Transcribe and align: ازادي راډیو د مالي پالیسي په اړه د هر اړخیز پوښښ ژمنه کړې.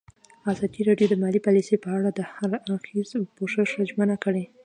ازادي 0.51 0.81
راډیو 0.89 1.07
د 1.11 1.15
مالي 1.23 1.39
پالیسي 1.45 1.75
په 1.83 1.89
اړه 1.97 2.09
د 2.13 2.19
هر 2.33 2.51
اړخیز 2.71 3.09
پوښښ 3.37 3.69
ژمنه 3.91 4.15
کړې. 4.23 4.43